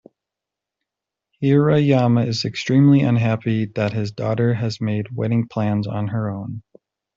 Hirayama 1.43 2.25
is 2.25 2.43
extremely 2.43 3.01
unhappy 3.01 3.65
that 3.75 3.93
his 3.93 4.11
daughter 4.11 4.55
has 4.55 4.81
made 4.81 5.15
wedding 5.15 5.47
plans 5.47 5.85
on 5.85 6.07
her 6.07 6.27
own. 6.31 6.63